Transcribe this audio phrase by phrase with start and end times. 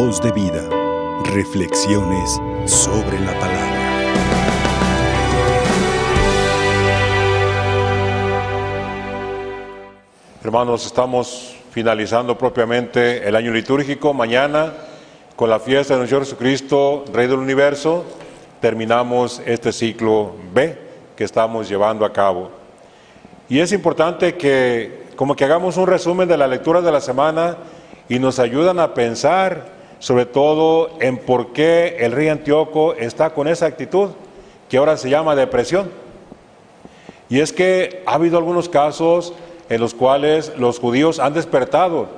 [0.00, 0.62] Voz de vida.
[1.24, 4.14] Reflexiones sobre la palabra.
[10.44, 14.14] Hermanos, estamos finalizando propiamente el año litúrgico.
[14.14, 14.72] Mañana,
[15.34, 18.04] con la fiesta de nuestro Jesucristo, Rey del Universo,
[18.60, 20.78] terminamos este ciclo B
[21.16, 22.52] que estamos llevando a cabo.
[23.48, 27.56] Y es importante que como que hagamos un resumen de la lectura de la semana
[28.08, 33.48] y nos ayudan a pensar sobre todo en por qué el rey Antíoco está con
[33.48, 34.10] esa actitud
[34.68, 35.90] que ahora se llama depresión.
[37.28, 39.34] Y es que ha habido algunos casos
[39.68, 42.08] en los cuales los judíos han despertado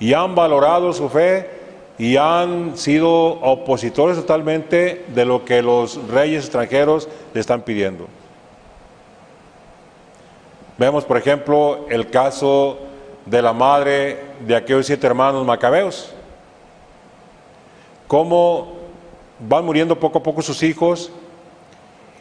[0.00, 1.50] y han valorado su fe
[1.98, 8.06] y han sido opositores totalmente de lo que los reyes extranjeros le están pidiendo.
[10.78, 12.78] Vemos, por ejemplo, el caso
[13.24, 16.15] de la madre de aquellos siete hermanos macabeos.
[18.06, 18.72] Cómo
[19.40, 21.10] van muriendo poco a poco sus hijos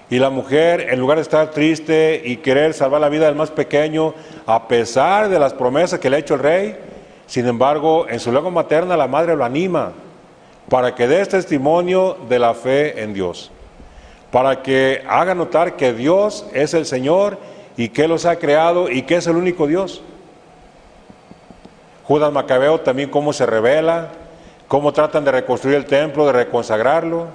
[0.09, 3.51] y la mujer, en lugar de estar triste y querer salvar la vida del más
[3.51, 4.13] pequeño,
[4.45, 6.77] a pesar de las promesas que le ha hecho el rey,
[7.27, 9.93] sin embargo, en su lengua materna la madre lo anima
[10.69, 13.51] para que dé testimonio de la fe en Dios,
[14.31, 17.37] para que haga notar que Dios es el Señor
[17.77, 20.01] y que los ha creado y que es el único Dios.
[22.03, 24.11] Judas Macabeo también cómo se revela,
[24.67, 27.27] cómo tratan de reconstruir el templo, de reconsagrarlo.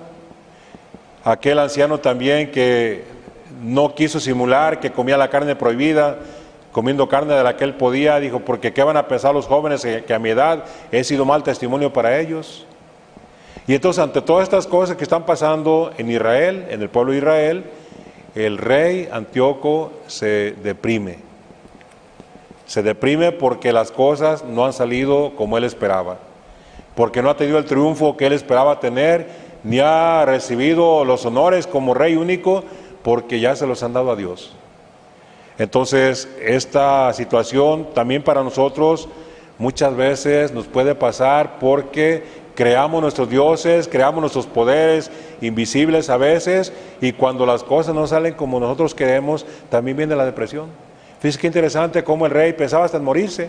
[1.25, 3.05] Aquel anciano también que
[3.63, 6.19] no quiso simular que comía la carne prohibida,
[6.73, 9.87] comiendo carne de la que él podía, dijo, porque ¿qué van a pensar los jóvenes
[10.07, 12.67] que a mi edad he sido mal testimonio para ellos?
[13.67, 17.19] Y entonces ante todas estas cosas que están pasando en Israel, en el pueblo de
[17.19, 17.65] Israel,
[18.35, 21.19] el rey Antíoco se deprime.
[22.67, 26.19] Se deprime porque las cosas no han salido como él esperaba,
[27.01, 29.27] porque no ha tenido el triunfo que él esperaba tener,
[29.65, 32.63] ni ha recibido los honores como rey único,
[33.03, 34.55] porque ya se los han dado a Dios.
[35.57, 39.09] Entonces, esta situación también para nosotros
[39.57, 42.23] muchas veces nos puede pasar porque
[42.55, 45.11] creamos nuestros dioses, creamos nuestros poderes
[45.41, 50.27] invisibles a veces, y cuando las cosas no salen como nosotros queremos, también viene la
[50.27, 50.67] depresión.
[51.21, 53.49] Fíjense qué interesante cómo el rey pensaba hasta en morirse.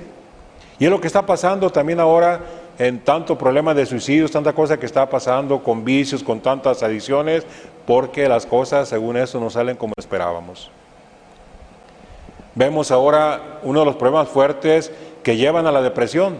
[0.79, 2.39] Y es lo que está pasando también ahora
[2.81, 7.45] en tanto problema de suicidios, tanta cosa que está pasando con vicios, con tantas adicciones,
[7.85, 10.71] porque las cosas, según eso, no salen como esperábamos.
[12.55, 16.37] Vemos ahora uno de los problemas fuertes que llevan a la depresión.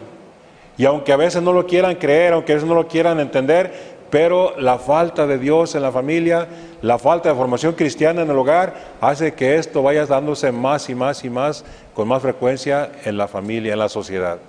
[0.79, 3.71] Y aunque a veces no lo quieran creer, aunque a veces no lo quieran entender,
[4.09, 6.47] pero la falta de Dios en la familia,
[6.81, 10.95] la falta de formación cristiana en el hogar, hace que esto vaya dándose más y
[10.95, 11.63] más y más,
[11.93, 14.39] con más frecuencia en la familia, en la sociedad.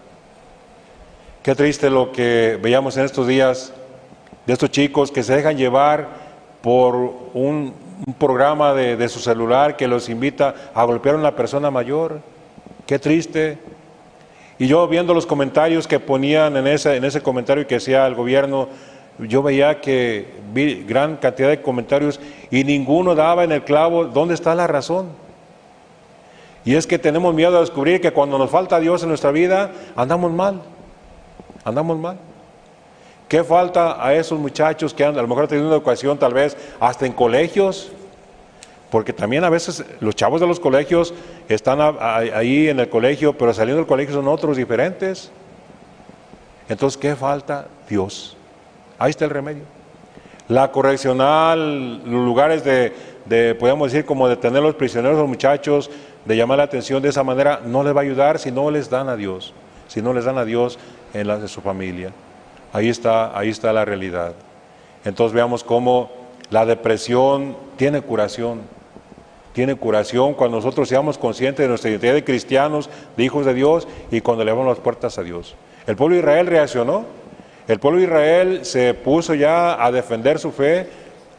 [1.43, 3.73] Qué triste lo que veíamos en estos días
[4.47, 6.07] de estos chicos que se dejan llevar
[6.63, 6.95] por
[7.35, 7.75] un,
[8.17, 12.21] programa de, de, su celular que los invita a golpear a una persona mayor.
[12.87, 13.59] Qué triste.
[14.61, 18.15] Y yo viendo los comentarios que ponían en ese, en ese comentario que hacía el
[18.15, 18.69] gobierno,
[19.19, 22.21] yo veía que vi gran cantidad de comentarios
[22.53, 25.09] y ninguno daba en el clavo dónde está la razón.
[26.65, 29.73] Y es que tenemos miedo a descubrir que cuando nos falta Dios en nuestra vida,
[29.97, 30.63] andamos mal.
[31.65, 32.19] Andamos mal.
[33.29, 36.57] ¿Qué falta a esos muchachos que han, a lo mejor tenido una educación tal vez
[36.79, 37.91] hasta en colegios?
[38.91, 41.15] Porque también a veces los chavos de los colegios
[41.49, 45.31] están ahí en el colegio, pero saliendo del colegio son otros diferentes.
[46.69, 47.69] Entonces, ¿qué falta?
[47.89, 48.37] Dios.
[48.99, 49.63] Ahí está el remedio.
[50.49, 52.93] La correccional, los lugares de,
[53.25, 55.91] de, podemos decir, como de tener los prisioneros, los muchachos,
[56.27, 58.91] de llamar la atención de esa manera, no les va a ayudar si no les
[58.91, 59.55] dan a Dios,
[59.89, 60.79] si no les dan a Dios
[61.15, 62.11] en la de su familia.
[62.73, 64.35] Ahí está, ahí está la realidad.
[65.05, 66.11] Entonces veamos cómo
[66.51, 68.61] la depresión tiene curación
[69.53, 73.87] tiene curación cuando nosotros seamos conscientes de nuestra identidad de cristianos, de hijos de Dios
[74.11, 75.55] y cuando le abrimos las puertas a Dios.
[75.87, 77.05] El pueblo de Israel reaccionó,
[77.69, 80.89] el pueblo de Israel se puso ya a defender su fe,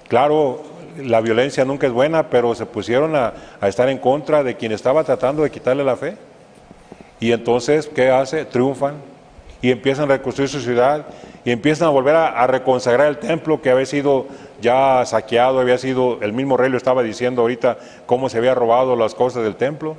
[0.08, 0.62] claro,
[0.98, 3.34] la violencia nunca es buena, pero se pusieron a,
[3.64, 6.16] estar en contra de quien estaba tratando de quitarle la fe.
[7.20, 8.46] Y entonces, ¿qué hace?
[8.46, 8.96] Triunfan
[9.64, 11.06] y empiezan a reconstruir su ciudad
[11.46, 14.28] y empiezan a volver a, reconsagrar el templo que había sido
[14.62, 18.98] ya saqueado, había sido, el mismo rey lo estaba diciendo ahorita, cómo se había robado
[18.98, 19.96] las cosas del templo.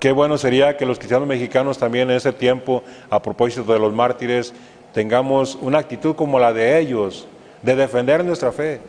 [0.00, 3.92] Qué bueno sería que los cristianos mexicanos también en ese tiempo, a propósito de los
[3.92, 4.52] mártires,
[4.92, 7.28] tengamos una actitud como la de ellos,
[7.62, 8.80] de defender nuestra fe,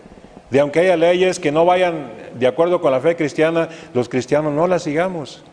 [0.49, 4.51] de aunque haya leyes que no vayan de acuerdo con la fe cristiana, los cristianos
[4.51, 5.43] no las sigamos.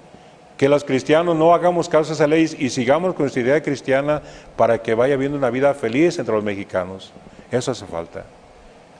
[0.56, 4.22] Que los cristianos no hagamos caso a esa ley y sigamos con nuestra idea cristiana
[4.56, 7.12] para que vaya habiendo una vida feliz entre los mexicanos.
[7.50, 8.24] Eso hace falta.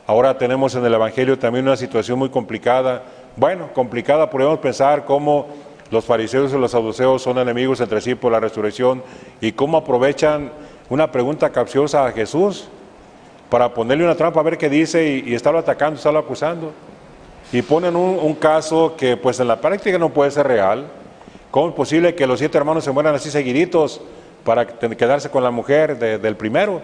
[0.07, 3.03] Ahora tenemos en el Evangelio también una situación muy complicada.
[3.37, 5.47] Bueno, complicada, podemos pensar cómo
[5.91, 9.03] los fariseos y los saduceos son enemigos entre sí por la resurrección
[9.41, 10.51] y cómo aprovechan
[10.89, 12.69] una pregunta capciosa a Jesús
[13.49, 16.73] para ponerle una trampa a ver qué dice y, estarlo atacando, estarlo acusando.
[17.53, 20.87] Y ponen un, caso que pues en la práctica no puede ser real.
[21.57, 24.03] ¿Cómo es posible que los siete hermanos se mueran así seguiditos
[24.45, 26.83] para quedarse con la mujer del primero?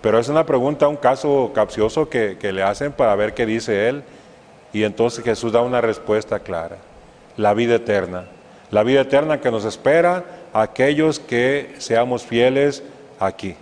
[0.00, 3.88] Pero es una pregunta, un caso capcioso que, que le hacen para ver qué dice
[3.88, 4.02] él.
[4.72, 6.78] Y entonces Jesús da una respuesta clara.
[7.36, 8.24] La vida eterna.
[8.72, 12.82] La vida eterna que nos espera a aquellos que seamos fieles
[13.20, 13.54] aquí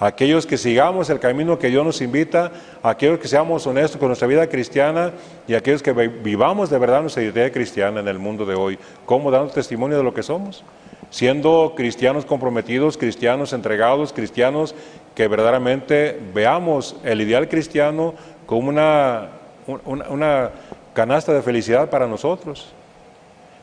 [0.00, 2.50] aquellos que sigamos el camino que Dios nos invita,
[2.82, 5.12] aquellos que seamos honestos con nuestra vida cristiana
[5.46, 9.30] y aquellos que vivamos de verdad nuestra identidad cristiana en el mundo de hoy, como
[9.30, 10.64] dando testimonio de lo que somos,
[11.10, 14.74] siendo cristianos comprometidos, cristianos entregados, cristianos
[15.14, 18.14] que verdaderamente veamos el ideal cristiano
[18.46, 20.50] como una,
[20.94, 22.72] canasta de felicidad para nosotros.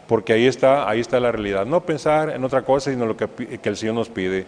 [0.08, 1.66] Porque ahí está, ahí está la realidad.
[1.66, 4.46] No pensar en otra cosa, sino lo que, que el Señor nos pide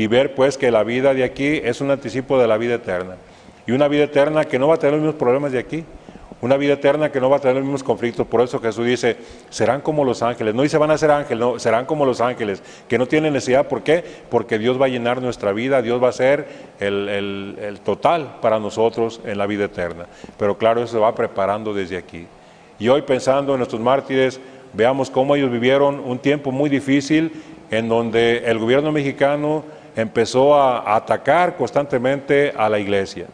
[0.00, 3.16] y ver pues que la vida de aquí es un anticipo de la vida eterna.
[3.66, 5.84] Y una vida eterna que no va a tener los mismos problemas de aquí.
[6.40, 8.26] Una vida eterna que no va a tener los mismos conflictos.
[8.26, 9.18] Por eso Jesús dice,
[9.50, 10.54] serán como los ángeles.
[10.54, 13.68] No dice van a ser ángeles, no, serán como los ángeles, que no tienen necesidad.
[13.68, 14.02] ¿Por qué?
[14.30, 16.48] Porque Dios va a llenar nuestra vida, Dios va a ser
[16.80, 20.06] el, el total para nosotros en la vida eterna.
[20.38, 22.26] Pero claro, eso se va preparando desde aquí.
[22.78, 24.40] Y hoy pensando en nuestros mártires,
[24.72, 27.32] veamos cómo ellos vivieron un tiempo muy difícil
[27.70, 29.62] en donde el gobierno mexicano
[29.96, 33.26] empezó a, atacar constantemente a la iglesia.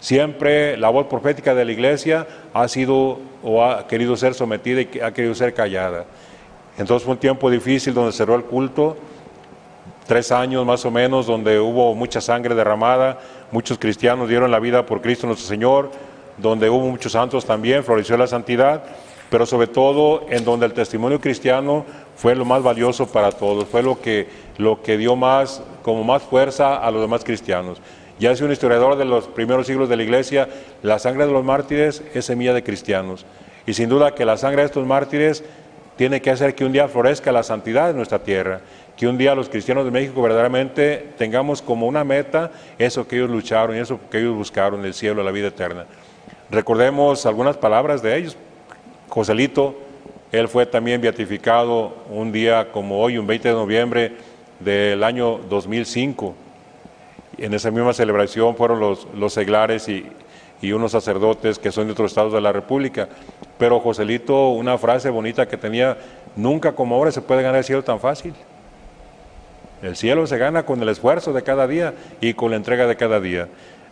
[0.00, 5.00] Siempre la voz profética de la iglesia ha sido o ha querido ser sometida y
[5.00, 6.04] ha querido ser callada.
[6.78, 8.96] Entonces fue un tiempo difícil donde cerró el culto,
[10.06, 13.18] tres años más o menos, donde hubo mucha sangre derramada,
[13.50, 15.90] muchos cristianos dieron la vida por Cristo nuestro Señor,
[16.38, 18.82] donde hubo muchos santos también, floreció la santidad,
[19.28, 21.84] pero sobre todo en donde el testimonio cristiano
[22.20, 24.28] fue lo más valioso para todos, fue lo que,
[24.58, 27.80] lo que dio más, como más fuerza a los demás cristianos.
[28.18, 30.46] Ya es un historiador de los primeros siglos de la iglesia,
[30.82, 33.24] la sangre de los mártires es semilla de cristianos.
[33.64, 35.42] Y sin duda que la sangre de estos mártires
[35.96, 38.60] tiene que hacer que un día florezca la santidad de nuestra tierra,
[38.98, 43.30] que un día los cristianos de México verdaderamente tengamos como una meta eso que ellos
[43.30, 45.86] lucharon y eso que ellos buscaron, el cielo, la vida eterna.
[46.50, 48.36] Recordemos algunas palabras de ellos.
[49.08, 49.88] Joselito,
[50.32, 54.12] él fue también beatificado un día como hoy, un 20 de noviembre
[54.60, 56.34] del año 2005.
[57.38, 60.06] En esa misma celebración fueron los, seglares y,
[60.62, 63.08] y unos sacerdotes que son de otros estados de la República.
[63.58, 65.98] Pero Joselito, una frase bonita que tenía,
[66.36, 68.34] nunca como ahora se puede ganar el cielo tan fácil.
[69.82, 72.96] El cielo se gana con el esfuerzo de cada día y con la entrega de
[72.96, 73.48] cada día.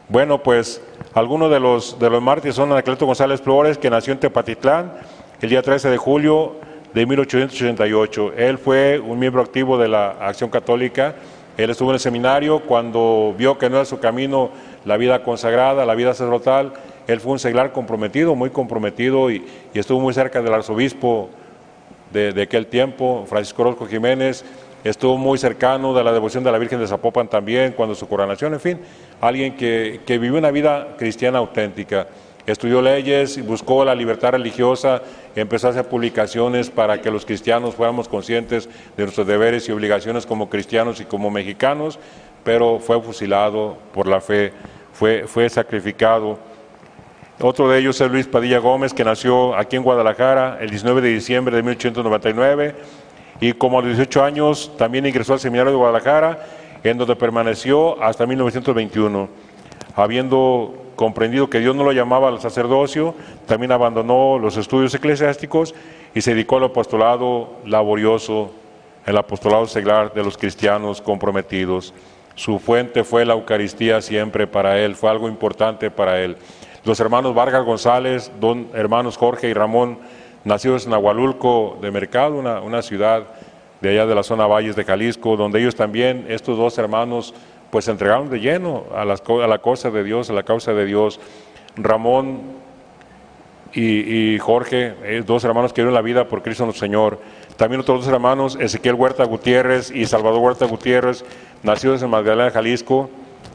[0.09, 0.83] Bueno, pues
[1.15, 4.93] algunos de los, de los mártires son Anacleto González Flores, que nació en Tepatitlán,
[5.41, 6.57] el día 13 de julio
[6.93, 8.33] de 1888.
[8.37, 11.15] Él fue un miembro activo de la Acción Católica.
[11.57, 14.51] Él estuvo en el seminario cuando vio que no era su camino
[14.85, 16.73] la vida consagrada, la vida sacerdotal.
[17.07, 19.45] Él fue un seglar comprometido, muy comprometido y,
[19.75, 21.31] estuvo muy cerca del arzobispo
[22.13, 24.45] de, aquel tiempo, Francisco Orozco Jiménez.
[24.83, 28.55] Estuvo muy cercano de la devoción de la Virgen de Zapopan también, cuando su coronación,
[28.55, 28.81] en fin,
[29.21, 32.07] alguien que, que vivió una vida cristiana auténtica
[32.53, 35.03] estudió leyes, buscó la libertad religiosa,
[35.37, 40.25] empezó a hacer publicaciones para que los cristianos fuéramos conscientes de nuestros deberes y obligaciones
[40.25, 41.99] como cristianos y como mexicanos,
[42.45, 44.53] pero fue fusilado por la fe,
[44.93, 46.39] fue, fue sacrificado.
[47.41, 51.09] Otro de ellos es Luis Padilla Gómez, que nació aquí en Guadalajara el 19 de
[51.11, 52.75] diciembre de 1899
[53.41, 56.47] y como a los 18 años también ingresó al seminario de Guadalajara,
[56.83, 59.29] en donde permaneció hasta 1921,
[59.95, 63.15] habiendo comprendido que Dios no lo llamaba al sacerdocio,
[63.47, 65.73] también abandonó los estudios eclesiásticos
[66.13, 68.51] y se dedicó al apostolado laborioso,
[69.07, 71.95] el apostolado seglar de los cristianos comprometidos.
[72.35, 76.37] Su fuente fue la Eucaristía siempre para él, fue algo importante para él.
[76.85, 79.99] Los hermanos Vargas González, don hermanos Jorge y Ramón,
[80.43, 83.23] nacidos en Agualulco de Mercado, una, una ciudad
[83.81, 87.35] de allá de la zona Valles de Jalisco, donde ellos también, estos dos hermanos,
[87.71, 90.87] pues se entregaron de lleno a, las, la cosa de Dios, a la causa de
[90.87, 91.21] Dios.
[91.77, 92.41] Ramón
[93.75, 97.21] y, Jorge, eh, dos hermanos que dieron la vida por Cristo nuestro Señor.
[97.57, 101.25] También otros dos hermanos, Ezequiel Huerta Gutiérrez y Salvador Huerta Gutiérrez,
[101.63, 103.11] nacidos en Magdalena, Jalisco,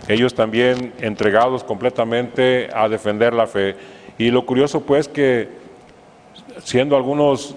[0.08, 3.76] ellos también entregados completamente a defender la fe.
[4.18, 5.50] Y lo curioso pues que
[6.64, 7.56] siendo algunos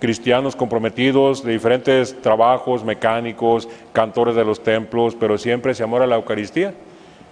[0.00, 6.06] cristianos comprometidos de diferentes trabajos, mecánicos, cantores de los templos, pero siempre ese amor a
[6.06, 6.74] la Eucaristía,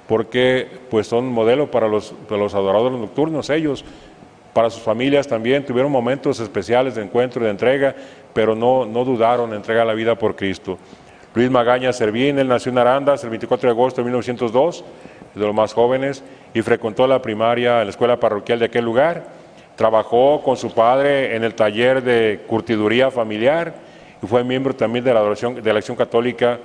[0.08, 3.84] porque pues son modelo para los, para los adoradores nocturnos, ellos,
[4.52, 7.94] para sus familias también, tuvieron momentos especiales de encuentro y de entrega,
[8.32, 10.78] pero no, no dudaron en entregar la vida por Cristo.
[11.34, 14.84] Luis Magaña Servín, él nació en Arandas el 24 de agosto de 1902,
[15.34, 19.45] de los más jóvenes, y frecuentó la primaria la escuela parroquial de aquel lugar
[19.76, 23.74] Trabajó con su padre en el taller de curtiduría familiar
[24.22, 26.58] y fue miembro también de la, adoración, de la Acción Católica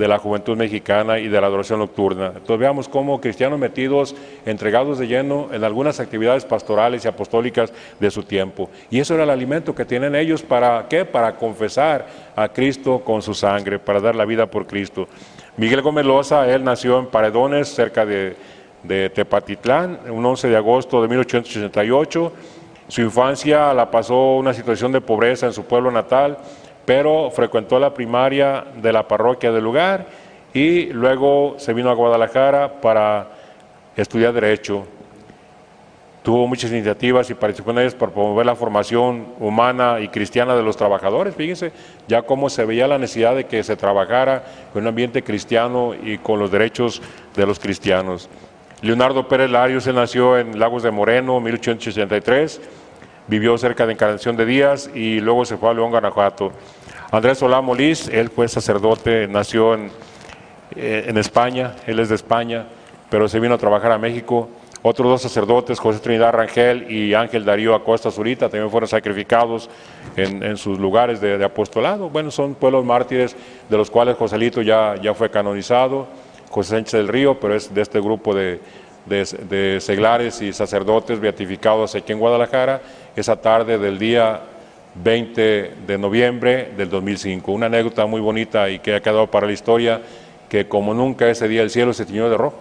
[0.00, 2.28] de la Juventud Mexicana y de la Adoración Nocturna.
[2.28, 8.10] Entonces veamos cómo cristianos metidos, entregados de lleno en algunas actividades pastorales y apostólicas de
[8.10, 8.70] su tiempo.
[8.90, 11.04] Y eso era el alimento que tienen ellos para qué?
[11.04, 15.06] Para confesar a Cristo con su sangre, para dar la vida por Cristo.
[15.58, 18.36] Miguel Gómez Loza, él nació en Paredones, cerca de
[18.82, 22.32] de Tepatitlán, un 11 de agosto de 1888.
[22.88, 26.38] Su infancia la pasó una situación de pobreza en su pueblo natal,
[26.84, 30.06] pero frecuentó la primaria de la parroquia del lugar
[30.52, 33.28] y luego se vino a Guadalajara para
[33.96, 34.84] estudiar Derecho.
[36.22, 40.62] Tuvo muchas iniciativas y participó en ellas para promover la formación humana y cristiana de
[40.62, 41.34] los trabajadores.
[41.34, 41.72] Fíjense
[42.08, 44.44] ya cómo se veía la necesidad de que se trabajara
[44.74, 47.00] en un ambiente cristiano y con los derechos
[47.34, 48.28] de los cristianos.
[48.82, 52.60] Leonardo Pérez Larios, él nació en Lagos de Moreno, 1883,
[53.28, 56.52] vivió cerca de Encarnación de Díaz y luego se fue a León, Guanajuato.
[57.10, 59.90] Andrés Solá Molís, él fue sacerdote, nació en,
[60.76, 62.68] eh, en España, él es de España,
[63.10, 64.48] pero se vino a trabajar a México.
[64.82, 69.68] Otros dos sacerdotes, José Trinidad Rangel y Ángel Darío Acosta Zurita, también fueron sacrificados
[70.16, 72.08] en, sus lugares de, apostolado.
[72.08, 73.36] Bueno, son pueblos mártires
[73.68, 76.06] de los cuales Joselito ya, ya fue canonizado.
[76.50, 78.60] José Sánchez del Río, pero es de este grupo de,
[79.80, 82.82] seglares y sacerdotes beatificados aquí en Guadalajara,
[83.14, 84.40] esa tarde del día
[84.96, 87.52] 20 de noviembre del 2005.
[87.52, 90.02] Una anécdota muy bonita y que ha quedado para la historia,
[90.48, 92.58] que como nunca ese día el cielo se tiñó de rojo.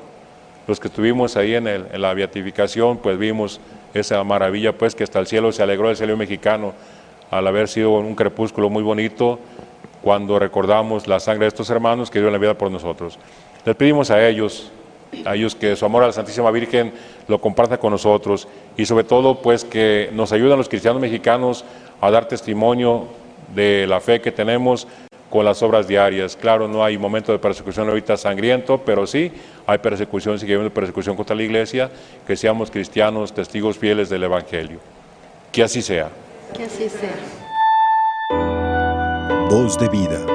[0.67, 3.59] Los que estuvimos ahí en, en la beatificación, pues vimos
[3.95, 6.73] esa maravilla, pues que hasta el cielo se alegró el cielo mexicano
[7.31, 9.39] al haber sido un crepúsculo muy bonito
[10.03, 13.17] cuando recordamos la sangre de estos hermanos que dieron la vida por nosotros.
[13.65, 14.71] Les pedimos a ellos,
[15.25, 16.93] a ellos que su amor a la Santísima Virgen
[17.27, 18.47] lo comparta con nosotros
[18.77, 21.65] y sobre todo pues que nos ayuden los cristianos mexicanos
[22.01, 23.05] a dar testimonio
[23.53, 24.87] de la fe que tenemos
[25.29, 26.35] con las obras diarias.
[26.35, 29.31] Claro, no hay momento de persecución ahorita sangriento, pero sí
[29.67, 31.89] hay persecución, sigue persecución contra la iglesia,
[32.25, 34.79] que seamos cristianos, testigos fieles del Evangelio.
[35.51, 36.09] Que así sea.
[36.55, 37.15] Que así sea.
[39.49, 40.25] Voz de vida.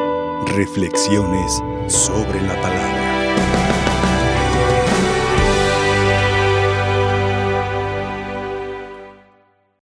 [0.57, 3.04] Reflexiones sobre la palabra.